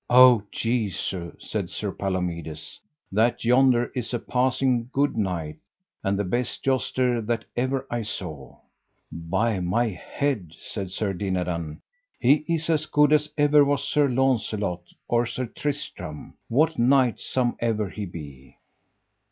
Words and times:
O 0.09 0.41
Jesu, 0.51 1.31
said 1.37 1.69
Sir 1.69 1.91
Palomides, 1.91 2.79
that 3.11 3.45
yonder 3.45 3.91
is 3.93 4.15
a 4.15 4.17
passing 4.19 4.89
good 4.91 5.15
knight, 5.15 5.59
and 6.03 6.17
the 6.17 6.23
best 6.23 6.63
jouster 6.63 7.21
that 7.23 7.45
ever 7.55 7.85
I 7.87 8.01
saw. 8.01 8.57
By 9.11 9.59
my 9.59 9.89
head, 9.89 10.53
said 10.59 10.89
Sir 10.89 11.13
Dinadan, 11.13 11.81
he 12.19 12.43
is 12.47 12.67
as 12.67 12.87
good 12.87 13.13
as 13.13 13.29
ever 13.37 13.63
was 13.63 13.83
Sir 13.87 14.09
Launcelot 14.09 14.81
or 15.07 15.27
Sir 15.27 15.45
Tristram, 15.45 16.33
what 16.47 16.79
knight 16.79 17.19
somever 17.19 17.87
he 17.87 18.07
be. 18.07 18.57